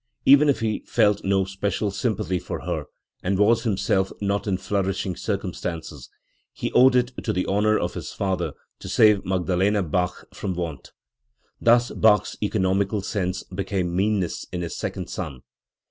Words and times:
Even 0.25 0.49
if 0.49 0.61
he 0.61 0.79
felt 0.87 1.23
no 1.23 1.45
special 1.45 1.91
sympathy 1.91 2.39
for 2.39 2.61
her, 2.61 2.85
and 3.21 3.37
was 3.37 3.61
himself 3.65 4.11
not 4.19 4.47
in 4.47 4.57
flourishing 4.57 5.15
cir 5.15 5.37
cumstances, 5.37 6.09
he 6.53 6.71
owed 6.71 6.95
it 6.95 7.13
to 7.23 7.31
the 7.31 7.45
honour 7.45 7.77
of 7.77 7.93
his 7.93 8.11
father 8.11 8.53
to 8.79 8.89
save 8.89 9.23
Magdalena 9.23 9.83
Bach 9.83 10.25
from 10.33 10.55
want. 10.55 10.91
Thus 11.61 11.91
Bach's 11.91 12.35
economical 12.41 13.03
sense 13.03 13.43
became 13.43 13.95
meanness 13.95 14.43
in 14.51 14.63
his 14.63 14.75
second 14.75 15.07
son. 15.11 15.43